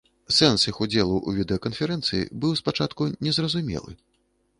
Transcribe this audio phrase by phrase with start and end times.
[0.35, 3.93] Сэнс іх удзелу ў відэаканферэнцыі быў спачатку незразумелы.